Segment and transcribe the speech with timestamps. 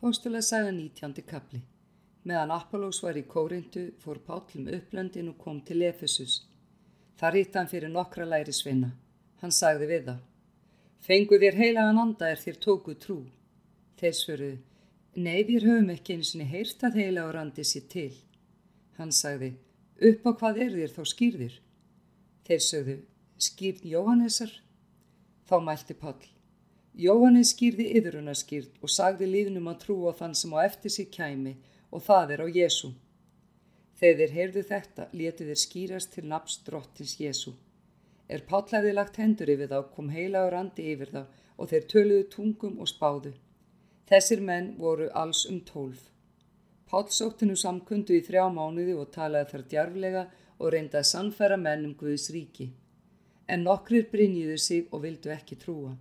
[0.00, 1.18] Póstulega sagði 19.
[1.28, 1.58] kapli.
[2.24, 6.38] Meðan Apollós var í Kórindu fór Pállum upplöndin og kom til Efesus.
[7.20, 8.94] Þar hitt hann fyrir nokkra læri svinna.
[9.42, 10.22] Hann sagði við það.
[11.04, 13.18] Fengu þér heilagan anda er þér tóku trú.
[14.00, 14.58] Þeir svöruðu,
[15.20, 18.16] nei við höfum ekki eins og heyrt að heilagur andi sér til.
[18.96, 19.52] Hann sagði,
[20.00, 21.62] upp á hvað er þér þá skýrðir?
[22.48, 23.00] Þeir sögðu,
[23.36, 24.60] skýrð Jóhannesar?
[25.44, 26.39] Þá mælti Pall.
[26.98, 31.54] Jóhannes skýrði yðrunarskýrð og sagði líðnum að trú á þann sem á eftir sér kæmi
[31.94, 32.90] og það er á Jésu.
[34.00, 37.54] Þegar heyrðu þetta, letu þeir skýrast til nafns drottins Jésu.
[38.28, 41.22] Er Páll hefði lagt hendur yfir þá, kom heilagur andi yfir þá
[41.60, 43.32] og þeir töluðu tungum og spáðu.
[44.10, 46.10] Þessir menn voru alls um tólf.
[46.90, 50.28] Páll sótti nú samkundu í þrjá mánuði og talaði þar djarflega
[50.58, 52.72] og reyndi að sannfæra menn um Guðs ríki.
[53.46, 55.94] En nokkrir brinjiðu sig og vildu ekki trúa.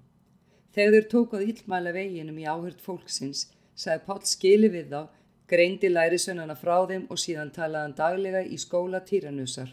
[0.76, 5.02] Þegar þeir tókað íllmæla veginum í áhört fólksins, sagði Páll skili við þá,
[5.50, 9.72] greindi lærisönnana frá þeim og síðan talaðan daglega í skóla Týranusar.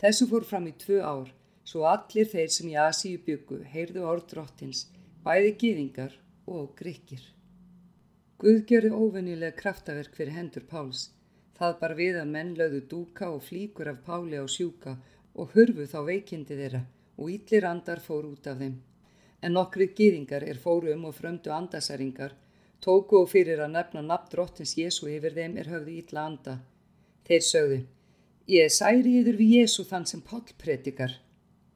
[0.00, 1.28] Þessu fór fram í tvö ár,
[1.68, 4.86] svo allir þeir sem í Asíu byggu heyrðu orð drottins,
[5.26, 7.20] bæði gýðingar og gríkir.
[8.40, 11.10] Guð gerði óvennilega kraftaverk fyrir hendur Páls.
[11.54, 14.96] Það bar við að menn lögðu dúka og flíkur af Páli á sjúka
[15.36, 16.82] og hurfu þá veikindi þeirra
[17.20, 18.74] og yllir andar fór út af þeim
[19.44, 22.32] en nokkri gýðingar er fóru um og frömdu andasæringar,
[22.84, 26.54] tóku og fyrir að nefna nafn drottins Jésu yfir þeim er höfðu ítla anda.
[27.28, 27.78] Þeir sögðu,
[28.54, 31.18] ég særi yfir við Jésu þann sem Páll predikar.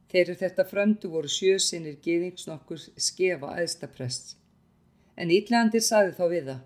[0.09, 4.37] Þeir eru þetta frömdu voru sjösinnir gýðingsnokkur skefa aðstaprest.
[5.21, 6.65] En ítlegandir sagði þá við það,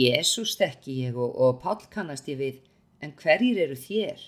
[0.00, 2.58] Jésu stekki ég og, og Páll kannast ég við,
[2.98, 4.26] en hverjir eru þér?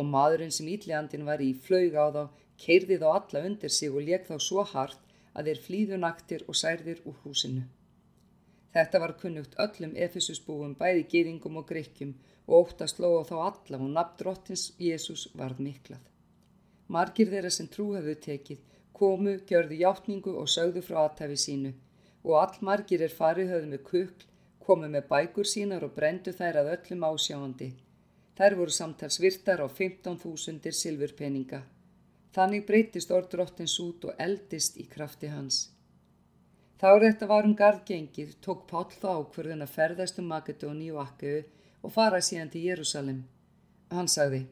[0.00, 2.24] Og maðurinn sem ítlegandin var í flög á þá,
[2.60, 6.58] keirði þá alla undir sig og leik þá svo hart að þeir flýðu naktir og
[6.62, 7.66] særðir úr húsinu.
[8.74, 12.14] Þetta var kunnugt öllum Efesusbúum bæði gýringum og greikkjum
[12.46, 16.02] og óttast loða þá alla og nafn drottins Jésús varð miklað.
[16.86, 18.66] Margir þeirra sem trú hefðu tekið
[19.00, 21.72] komu, gjörðu hjáttningu og sögðu frá aðtæfi sínu
[22.24, 24.24] og all margir er farið höfðu með kukl,
[24.60, 27.70] komu með bækur sínar og brendu þær að öllum ásjáandi.
[28.36, 31.62] Þær voru samtals virtar á 15.000 silfurpeninga.
[32.36, 35.56] Þannig breytist orð drottins út og eldist í krafti hans.
[36.80, 41.40] Þá er þetta varum gardgengið, tók Páll þá ákverðin að ferðast um Makedóni og Akkau
[41.82, 43.24] og fara síðan til Jérúsalem.
[43.90, 44.44] Hann sagði,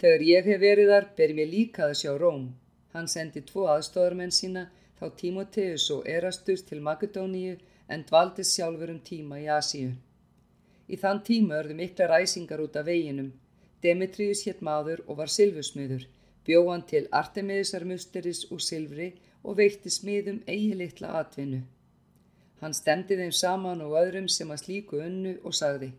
[0.00, 2.46] þegar ég hef verið þar, ber mér líka að sjá Róm.
[2.94, 4.62] Hann sendi tvo aðstofarmenn sína,
[4.98, 7.58] þá Tímoteus og Erastus til Makedóníu
[7.92, 9.92] en dvaldist sjálfur um tíma í Asíu.
[10.88, 13.34] Í þann tíma örðu mikla ræsingar út af veginum.
[13.84, 16.08] Demetrius hétt maður og var silfusmiður
[16.46, 19.12] bjóðan til Artemiðisar musteris úr silfri
[19.44, 21.62] og veitti smiðum eigi litla atvinnu.
[22.60, 25.92] Hann stemdi þeim saman og öðrum sem að slíku unnu og sagði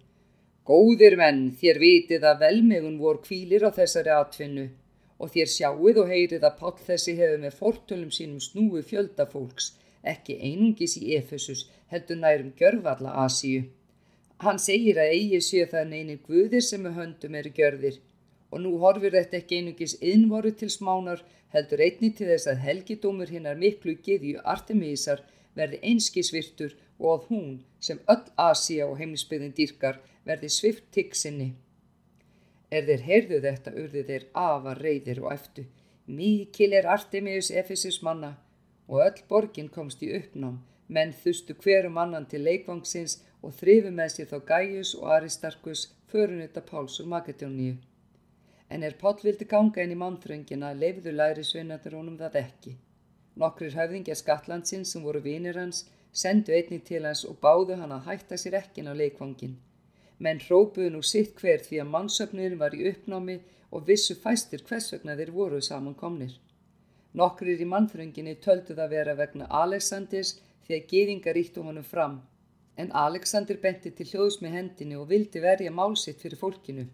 [0.72, 4.68] Góðir menn, þér vitið að velmegun vor kvílir á þessari atvinnu
[5.22, 9.72] og þér sjáuð og heyrið að Páll þessi hefur með fortölum sínum snúi fjöldafólks,
[10.06, 13.66] ekki einungis í Efesus, heldur nærum gjörfalla Asíu.
[14.46, 18.00] Hann segir að eigi séu þann einir guðir sem með höndum eru gjörðir
[18.52, 21.24] og nú horfir þetta ekki einungis innvoru til smánar
[21.56, 25.24] heldur einni til þess að helgidómur hinnar miklu giðju Artemísar
[25.58, 27.52] verði einskisvirtur og að hún
[27.88, 31.52] sem öll Asia og heimlisbyggðin dýrkar verði svift tiggsinni.
[32.72, 35.66] Er þeir heyrðu þetta urðu þeir afa reyðir og eftu.
[36.08, 38.36] Mikil er Artemius Efesus manna
[38.88, 40.60] og öll borgin komst í uppnám
[40.92, 46.62] menn þustu hverum annan til leikvangsins og þrifu með sér þá Gaius og Aristarkus förunutta
[46.62, 47.78] Páls og Makedóníu
[48.74, 52.74] en er Páll vildi ganga inn í mannþröngina leifðu læri sveinatur honum það ekki.
[53.42, 55.86] Nokkrir höfðingja Skatlandsins sem voru vinir hans
[56.24, 59.58] sendu einni til hans og báðu hann að hætta sér ekkin á leikvangin.
[60.24, 63.38] Menn hrópuðu nú sitt hver því að mannsöfnirinn var í uppnámi
[63.72, 66.34] og vissu fæstir hvers vegna þeir voru samankomnir.
[67.20, 72.22] Nokkrir í mannþrönginni töldu það vera vegna Aleksandrs því að geðingar íttu honum fram,
[72.78, 76.86] en Aleksandir benti til hljóðs með hendinni og vildi verja málsitt fyrir fólkinu.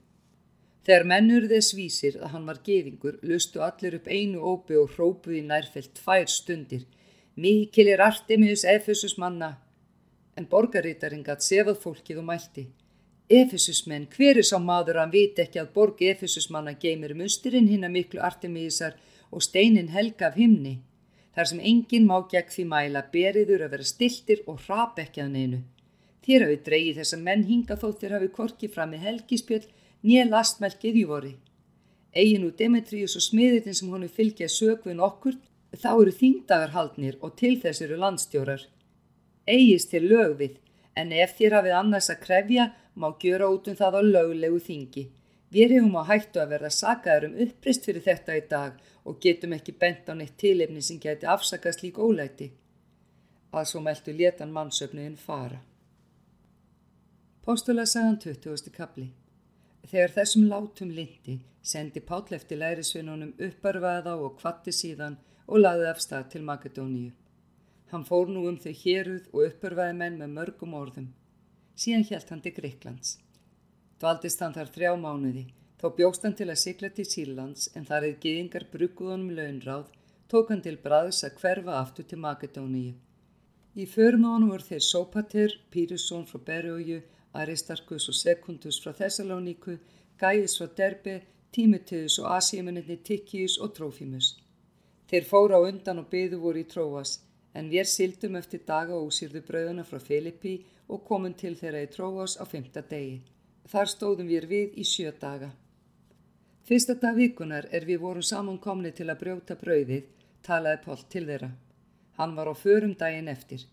[0.86, 5.42] Þegar mennur þess vísir að hann var geðingur, lustu allir upp einu ópi og hrópuði
[5.44, 6.86] nærfelt tvær stundir.
[7.36, 9.58] Mikil er Artemius Efesus manna.
[10.38, 12.68] En borgarítarinn gatt sefað fólkið og mælti.
[13.28, 17.14] Efesus menn, hver er sá maður að hann viti ekki að borgi Efesus manna geymir
[17.20, 18.96] musturinn hinn að miklu Artemiusar
[19.32, 20.78] og steinin helga af himni.
[21.36, 25.34] Þar sem enginn má gegn því mæla beriður að vera stiltir og hrap ekki að
[25.36, 25.60] neinu.
[26.24, 29.68] Þér hafi dreyið þess að menn hinga þó þér hafi korkið fram með helgispjöld
[30.04, 31.34] nýja lastmelkið í voru.
[32.14, 35.36] Egin úr Demetrius og smiðirinn sem honu fylgja sökvin okkur,
[35.76, 38.64] þá eru þýndagar haldnir og til þess eru landstjórar.
[39.48, 40.58] Egist til lögvið,
[40.98, 45.04] En ef þér hafið annars að krefja, má gjöra út um það á löglegu þingi.
[45.54, 49.54] Við hefum á hættu að verða sagaður um upprist fyrir þetta í dag og getum
[49.58, 52.50] ekki bent á neitt tilefni sem geti afsakast lík ólæti.
[53.54, 55.62] Að svo meldu letan mannsöfnuðin fara.
[57.46, 58.74] Póstula sagan 20.
[58.74, 59.08] kapli
[59.86, 66.02] Þegar þessum látum lindi sendi Páll eftir lærisvinnunum upparvaða og kvatti síðan og laði af
[66.04, 67.12] stað til Makedóníu.
[67.92, 71.08] Hann fór nú um þau héruð og uppörfaði menn með mörgum orðum.
[71.76, 73.18] Síðan hjælt hann til Greiklands.
[74.00, 75.46] Dvaldist hann þar þrjá mánuði,
[75.80, 79.86] þó bjóst hann til að sigla til Sýrlands en þar eða geðingar brugguðunum launráð,
[80.28, 82.96] tók hann til braðs að hverfa aftur til Makedóníu.
[83.78, 87.02] Í förmánu voru þeir Sópater, Pírusson frá Berjóju,
[87.42, 89.78] Aristarkus og Sekundus frá Thessalóníku,
[90.20, 91.22] Gæis frá Derbe,
[91.54, 94.36] Tímuteus og Asíumenninni Tikkius og Trófimus.
[95.10, 97.20] Þeir fóra á undan og byðu voru í Tróas,
[97.54, 100.58] en við sildum eftir daga og úsýrðu bröðuna frá Filippi
[100.88, 103.22] og komum til þeirra í Tróás á femta degi.
[103.72, 105.50] Þar stóðum við við í sjö daga.
[106.68, 110.04] Fyrsta dag vikunar er við vorum samankomni til að brjóta brauðið,
[110.44, 111.52] talaði Pál til þeirra.
[112.18, 113.64] Hann var á förum daginn eftir.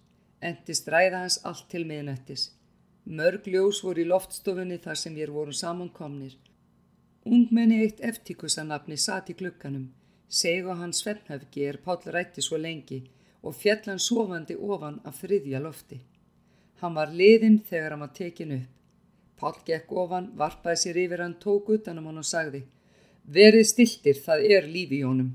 [0.40, 2.52] Endist ræða hans allt til miðnættis.
[3.04, 6.38] Mörg ljós voru í loftstofunni þar sem við vorum samankomnir.
[7.24, 9.90] Ungmenni eitt eftíkusanapni satt í glukkanum.
[10.28, 13.02] Seg og hans svefnhafgi er Pál rætti svo lengi
[13.42, 15.98] og fjallan sofandi ofan af þriðja lofti.
[16.80, 18.70] Hann var liðinn þegar hann var tekin upp.
[19.36, 22.62] Pál gekk ofan, varpaði sér yfir hann, tók utanum hann og sagði
[23.24, 25.30] Verið stiltir, það er lífi í honum.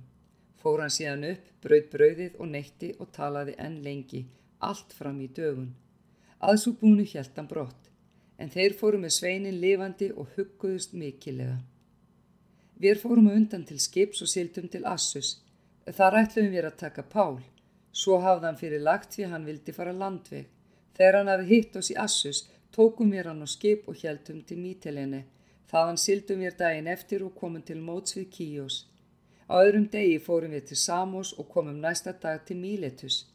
[0.61, 4.25] Fór hann síðan upp, brauð brauðið og neytti og talaði enn lengi,
[4.59, 5.71] allt fram í dögun.
[6.39, 7.91] Aðsúbúnu hjælt hann brott,
[8.37, 11.59] en þeir fóru með sveinin lifandi og hugguðust mikilega.
[12.79, 15.39] Við fórum undan til skips og sildum til Assus.
[15.83, 17.41] Þar ætluðum við að taka Pál,
[17.91, 20.45] Svo hafði hann fyrir lagt því hann vildi fara landveg.
[20.97, 22.45] Þegar hann hafi hitt oss í Assus,
[22.75, 25.23] tókum við hann á skip og heldum til Mítelinni.
[25.69, 28.85] Þaðan sildum við daginn eftir og komum til móts við Kíos.
[29.49, 33.25] Á öðrum degi fórum við til Samos og komum næsta dag til Míletus.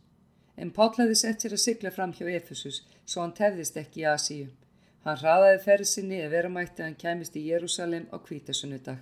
[0.56, 4.06] En Páll hefði sett sér að sigla fram hjá Efesus, svo hann tefðist ekki í
[4.10, 4.50] Asíu.
[5.04, 9.00] Hann hraðaði ferð sinni að vera mætti að hann kæmist í Jérúsalem á kvítasunnudag.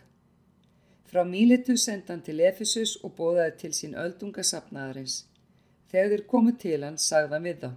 [1.13, 5.17] Frá Míletus senda hann til Efesus og bóðaði til sín öldungasapnaðarins.
[5.93, 7.71] Þegar þeir komu til hans sagðan við þá.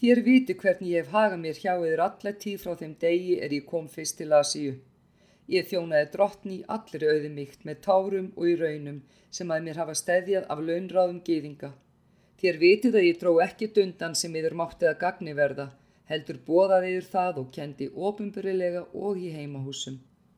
[0.00, 3.54] Þér viti hvernig ég hef hagað mér hjá yfir alla tíð frá þeim degi er
[3.54, 4.74] ég kom fyrst til Asíu.
[5.54, 9.00] Ég þjónaði drottni allir auðumíkt með tárum og í raunum
[9.30, 11.70] sem að mér hafa stæðjað af launráðum geðinga.
[12.44, 15.64] Þér vitið að ég dró ekki dundan sem yfir máttið að gagni verða,
[16.10, 19.94] heldur bóðaði yfir það og kendi ofinburilega og í heimahúsum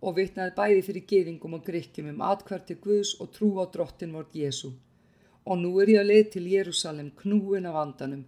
[0.06, 4.38] og vitnaði bæði fyrir geðingum og grykkjum um atkvarti Guðs og trú á drottin vort
[4.38, 8.23] Jésu og nú er ég að leið til Jérúsalem knúin af andanum.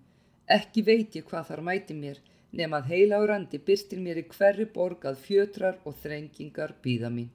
[0.59, 2.19] Ekki veit ég hvað þar mæti mér,
[2.51, 7.15] nema að heila á randi byrstir mér í hverju borg að fjötrar og þrengingar býða
[7.15, 7.31] mín.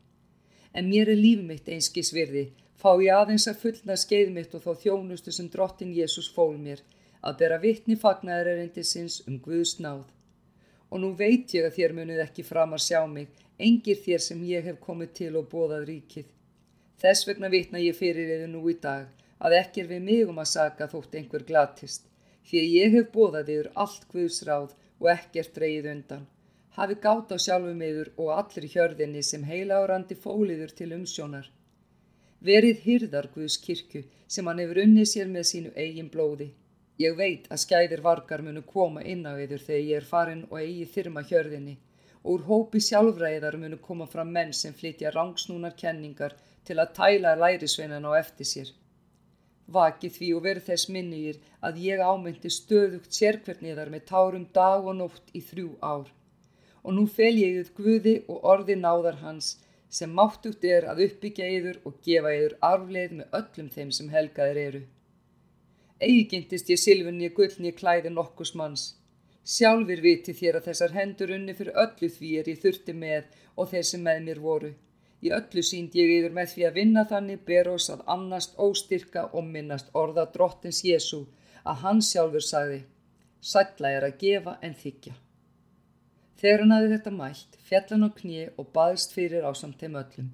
[0.76, 2.50] En mér er líf mitt einskis virði,
[2.82, 6.82] fá ég aðeins að fullna skeið mitt og þá þjónustu sem drottin Jésús fól mér,
[7.24, 10.04] að bera vittni fagnaður erindisins um Guðs náð.
[10.92, 14.44] Og nú veit ég að þér munuð ekki fram að sjá mig, engir þér sem
[14.50, 16.28] ég hef komið til og bóðað ríkið.
[17.02, 19.08] Þess vegna vitna ég fyrir eða nú í dag,
[19.40, 22.06] að ekki er við mig um að saka þótt einhver glatist,
[22.48, 26.28] því ég hef bóðað yfir allt Guðsráð og ekkert reyð undan.
[26.78, 31.50] Hafi gátt á sjálfu miður og allir hjörðinni sem heila árandi fóliður til umsjónar.
[32.44, 36.50] Verið hyrðar Guðs kirkju sem hann hefur unnið sér með sínu eigin blóði.
[37.00, 40.60] Ég veit að skæðir vargar munu koma inn á yður þegar ég er farin og
[40.60, 41.78] eigi þyrma hjörðinni
[42.24, 46.36] og úr hópi sjálfræðar munu koma fram menn sem flytja rangsnúnar kenningar
[46.68, 48.70] til að tæla lærisveinan á eftir sér.
[49.68, 55.00] Vaki því og verið þess minnir að ég ámyndi stöðugt sérkverniðar með tárum dag og
[55.00, 56.10] nótt í þrjú ár.
[56.84, 59.56] Og nú fel ég yfir Guði og orði náðar hans
[59.98, 64.60] sem máttugt er að uppbyggja yfir og gefa yfir arfleð með öllum þeim sem helgaðir
[64.64, 64.82] eru.
[66.02, 68.86] Eigindist ég silfunni gullni klæði nokkus manns.
[69.56, 73.70] Sjálfur viti þér að þessar hendur unni fyrir öllu því er ég þurfti með og
[73.74, 74.72] þeir sem með mér voru.
[75.24, 79.28] Í öllu sínd ég yfir með því að vinna þannig ber oss að annast óstyrka
[79.32, 81.22] og minnast orða drottins Jésu
[81.64, 82.82] að hann sjálfur sagði
[83.44, 85.14] Sætla er að gefa en þykja.
[86.44, 90.26] Þegar hann aði þetta mælt, fjallan á knie og baðist fyrir á samt þeim öllum.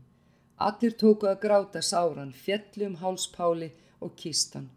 [0.58, 3.68] Allir tóku að gráta sáran, fjallu um hálspáli
[4.01, 4.72] og kistan.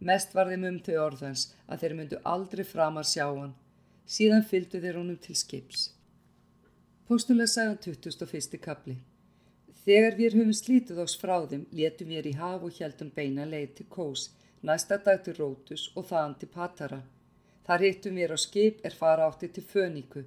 [0.00, 3.52] Mest var þeim um þau orðans að þeir myndu aldrei framar sjá hann.
[4.08, 5.82] Síðan fylgdu þeir honum til skips.
[7.04, 8.56] Póstulega sagðan 21.
[8.64, 8.96] kapli.
[9.84, 13.76] Þegar við höfum slítið oss frá þeim, letum við í haf og heldum beina leið
[13.76, 14.30] til Kós,
[14.64, 17.02] næsta dag til Rótus og þaðan til Patara.
[17.68, 20.24] Þar hittum við á skip er fara átti til Föníku.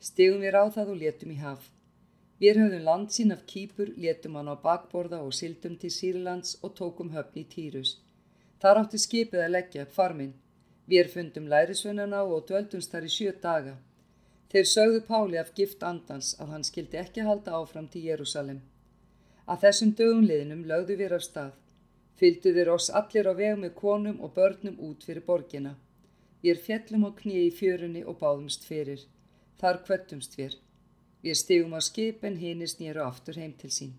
[0.00, 1.70] Stegum við á það og letum í haf.
[2.40, 6.74] Við höfðum land sín af kýpur, letum hann á bakborða og sildum til Sýrlands og
[6.76, 7.96] tókum höfni í Týrus.
[8.60, 10.34] Þar átti skipið að leggja upp farminn.
[10.86, 13.74] Við fundum lærisvennana og döldumst þar í sjö daga.
[14.52, 18.60] Þeir sögðu Páli af gift andans að hann skildi ekki halda áfram til Jérúsalem.
[19.48, 21.56] Að þessum dögum liðnum lögðu við af stað.
[22.20, 25.74] Fylgdu þeir oss allir á veg með konum og börnum út fyrir borgina.
[26.44, 29.02] Við fjellum á kníi í fjörunni og báðumst fyrir.
[29.60, 30.58] Þar kvöttumst við.
[31.24, 33.94] Við stigum á skip en hinnist nýru aftur heim til sín.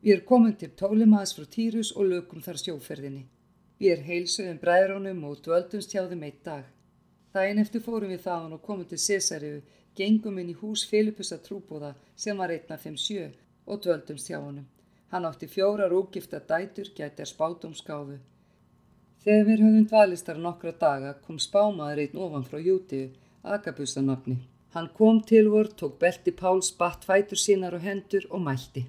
[0.00, 3.26] Við erum komin til Tólimaðs frá Týrus og lögum þar sjóferðinni.
[3.80, 6.64] Við erum heilsuðum bræðrónum og dvöldumst hjá þeim eitt dag.
[7.34, 9.60] Dæin eftir fórum við þaðan og komum til Cesariu,
[9.94, 13.28] gengum inn í hús Filipusa trúbóða sem var þeim sjö
[13.66, 14.66] og dvöldumst hjá honum.
[15.10, 18.16] Hann átti fjórar úgifta dætur, gæti að spátumskáfu.
[19.20, 23.10] Þegar við höfum dvalistar nokkra daga kom spámaður einn ofan frá Jútiðu,
[23.42, 24.38] Agabusanafni.
[24.74, 28.84] Hann kom til vor, tók belti Páls, batt fætur sínar og hendur og mælti.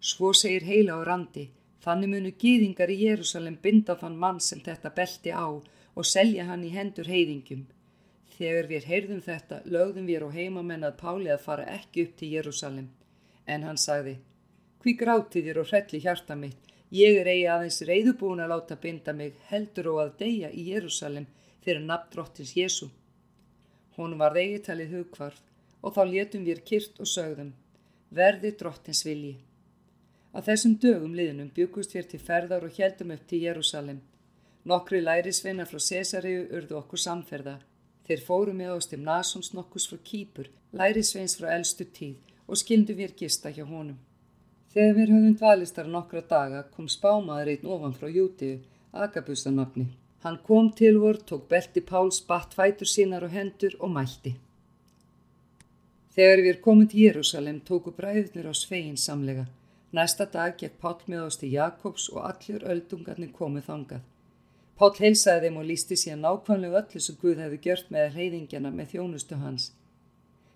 [0.00, 1.50] Svo segir heila á randi,
[1.84, 6.64] þannig munu gýðingar í Jérúsalem binda þann mann sem þetta belti á og selja hann
[6.64, 7.66] í hendur heiðingjum.
[8.38, 12.32] Þegar við heyrðum þetta, lögðum við á heimamenn að Páli að fara ekki upp til
[12.32, 12.88] Jérúsalem.
[13.46, 14.16] En hann sagði,
[14.80, 19.14] hví grátið þér og hrelli hjarta mitt, Ég er eigi aðeins reyðubúin að láta binda
[19.16, 21.24] mig heldur og að deyja í Jérúsalem
[21.64, 22.90] fyrir nafn drottins Jésu.
[23.96, 25.40] Hún var eigi talið hugkvarð
[25.82, 27.50] og þá létum við kyrt og sögðum,
[28.10, 29.34] verði drottins vilji.
[30.32, 34.00] Að þessum dögum liðnum byggust við til ferðar og heldum upp til Jérúsalem.
[34.64, 37.58] Nokkri lærisveina frá Cesariu urðu okkur samferða.
[38.06, 42.96] Þeir fóru með ást um Nasons nokkus frá Kýpur, lærisveins frá eldstu tíð og skildu
[42.96, 43.98] við gista hjá honum.
[44.72, 49.90] Þegar við höfum dvalistar nokkra daga kom spámaður einn ofan frá Jútiðu, Agabusanafni.
[50.22, 54.36] Hann kom til vor, tók belti Páls, batt fætur sínar og hendur og mælti.
[56.14, 59.48] Þegar við komum til Jérúsalem tóku bræðurnir á svegin samlega.
[59.90, 64.04] Næsta dag gekk Pál með ást í Jakobs og allir öldungarnir komið þangað.
[64.78, 68.94] Pál heilsaði þeim og lísti síðan nákvæmlega öllu sem Guð hefði gjört með reyðingjana með
[68.94, 69.66] þjónustu hans.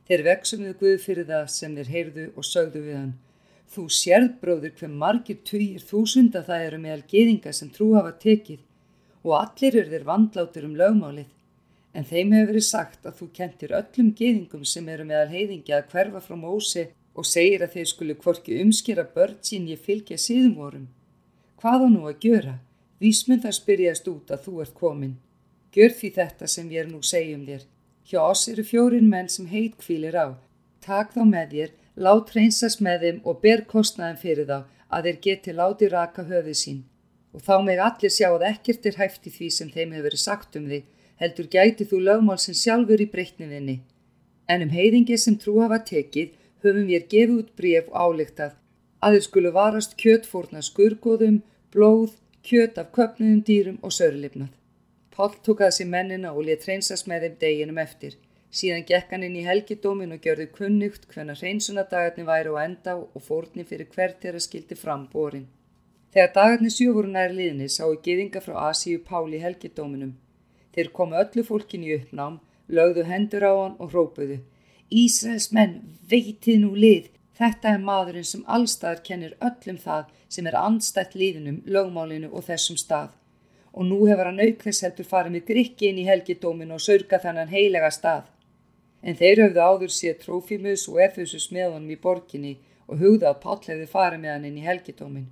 [0.06, 3.12] Þeir veksum við Guð fyrir það sem þeir heyrðu og sögðu við hann.
[3.66, 8.62] Þú sérð bróður hver margir tugir þúsunda það eru meðal geðinga sem trú hafa tekið
[9.26, 11.28] og allir eru þeir vandlátur um lögmálið.
[11.96, 15.88] En þeim hefur verið sagt að þú kentir öllum geðingum sem eru meðal heiðingi að
[15.92, 16.84] hverfa frá mósi
[17.16, 20.90] og segir að þeir skulu kvorki umskera börn sín ég fylgja síðum vorum.
[21.60, 22.58] Hvað á nú að gjöra?
[23.00, 25.16] Vísmund það spyrjast út að þú ert komin.
[25.72, 27.64] Gjör því þetta sem við erum nú segjum þér.
[28.06, 30.36] Hjá oss eru fjórin menn sem heit kvílir á.
[30.84, 34.56] Tak þá með þér Lát reynsast með þeim og ber kostnaðin fyrir þá
[34.92, 36.82] að þeir geti láti raka höfið sín.
[37.36, 40.22] Og þá með allir sjá að ekkert er hæft í því sem þeim hefur verið
[40.24, 40.84] sagt um þig,
[41.20, 43.80] heldur gæti þú lögmál sem sjálfur í breytniðinni.
[44.48, 46.32] En um heiðingi sem trú hafa tekið
[46.64, 48.54] höfum við gefið út bref og álíktað
[49.04, 51.42] að þeir skulu varast kjötfórna skurgoðum,
[51.74, 52.14] blóð,
[52.46, 54.52] kjöt af köpnuðum dýrum og sörlifnað.
[55.12, 58.16] Pál tók að sér mennina og let reynsast með þeim deginum eftir.
[58.56, 63.22] Síðan gekk hann inn í helgidómin og gjörði kunnugt hvenna hreinsunadagarni væri á enda og
[63.28, 65.46] fórni fyrir hvert þeirra skildi fram borin.
[66.16, 70.14] Þegar dagarni sjö voru nær liðni sáu giðinga frá Asíu Páli helgidóminum.
[70.72, 72.38] Þeir komu öllu fólkin í uppnám,
[72.72, 74.38] lögðu hendur á hann og hrópuðu.
[74.88, 75.74] Ísraels menn,
[76.08, 81.60] veitið nú lið, þetta er maðurinn sem allstaðar kennir öllum það sem er andstætt liðinum,
[81.68, 83.12] lögmálinu og þessum stað.
[83.76, 87.52] Og nú hefur hann aukþess heldur farið með grikki inn í helgidóminu og sörga þannan
[87.52, 88.24] heilega stað
[89.04, 92.56] en þeir höfðu áður séð Trófimus og Efesus með honum í borginni
[92.88, 95.28] og hugða að Páll hefði farið með hann inn í helgidómin.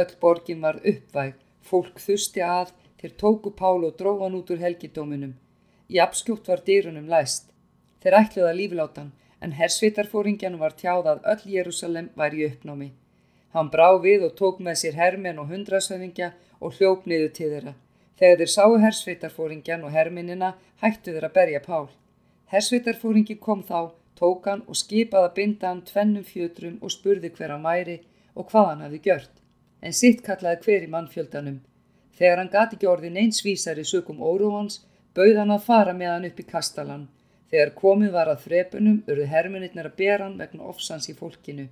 [0.00, 1.34] Öll borgin var uppvæg,
[1.64, 5.32] fólk þusti að, þeir tóku Pál og dróðan út úr helgidóminum.
[5.88, 7.48] Í abskjútt var dýrunum læst.
[8.02, 12.90] Þeir ætluða líflátan, en hersvitarfóringjan var tjáð að öll Jérúsalem var í uppnámi.
[13.54, 17.74] Hann brá við og tók með sér hermen og hundrasöðingja og hljóp niður til þeirra.
[18.20, 21.88] Þegar þeir sáu hersvitarfóringjan og herminina hættu þeir að berja Pál.
[22.52, 27.54] Hersvitarfóringi kom þá, tók hann og skipaði að binda hann tvennum fjötrum og spurði hver
[27.54, 27.98] hann væri
[28.34, 29.32] og hvað hann hafi gjört.
[29.86, 31.58] En sitt kallaði hver í mannfjöldanum.
[32.18, 34.80] Þegar hann gati ekki orðin eins vísari sökum óróhans,
[35.14, 37.04] bauð hann að fara með hann upp í kastalan.
[37.52, 41.68] Þegar komið var að þrepunum, urðu hermunitnar að bera hann vegna ofsans í fólkinu.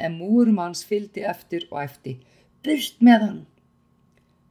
[0.00, 2.16] En múrum hans fyldi eftir og eftir.
[2.64, 3.42] Burt með hann!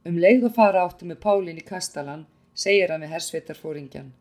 [0.06, 4.14] Um leið og fara áttu með Pálin í kastalan, segir hann við hersveitarfóringjan.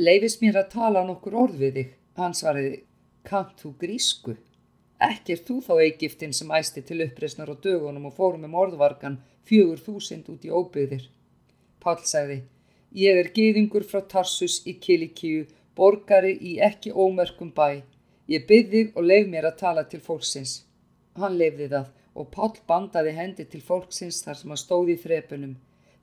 [0.00, 1.94] Leifis mér að tala nokkur orð við þig.
[2.16, 2.80] Hann svariði,
[3.28, 4.38] kant þú grísku?
[5.04, 9.20] Ekki er þú þá Egiptin sem æsti til uppreysnar á dögunum og fórum um orðvargan
[9.48, 11.08] fjögur þúsind út í óbyggðir.
[11.82, 12.42] Pál sagði,
[12.94, 17.82] Ég er gyðingur frá Tarsus í Kilikíu, borgari í ekki ómörkum bæ.
[18.30, 20.52] Ég byrði og leif mér að tala til fólksins.
[21.18, 25.56] Hann leifði það og Páll bandaði hendi til fólksins þar sem hann stóði í þrepunum.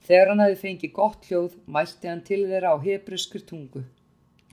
[0.04, 3.86] Þegar hann hafi fengið gott hljóð, mælti hann til þeirra á hebruskur tungu.